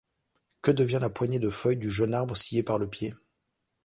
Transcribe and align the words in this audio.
Que 0.63 0.71
devient 0.71 0.97
la 0.99 1.11
poignée 1.11 1.37
de 1.37 1.51
feuilles 1.51 1.77
du 1.77 1.91
jeune 1.91 2.15
arbre 2.15 2.35
scié 2.35 2.63
par 2.63 2.79
le 2.79 2.89
pied? 2.89 3.13